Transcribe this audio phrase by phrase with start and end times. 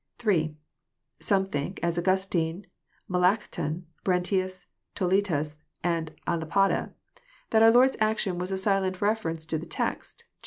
[0.27, 0.55] "(8)
[1.19, 2.65] Some think, as Augustine,
[3.07, 6.95] Melancthon, Brentius, Toletus, and k Lapide,
[7.51, 10.25] that our Lord's action was a silent reference to the text, Jer.